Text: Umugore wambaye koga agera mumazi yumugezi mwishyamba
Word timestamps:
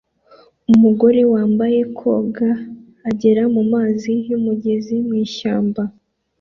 Umugore 0.73 1.21
wambaye 1.33 1.79
koga 1.97 2.49
agera 3.09 3.43
mumazi 3.53 4.13
yumugezi 4.29 4.95
mwishyamba 5.07 5.81